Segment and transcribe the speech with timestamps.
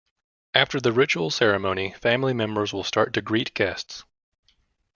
[0.55, 4.03] After the ritual ceremony family members will start to greet guests.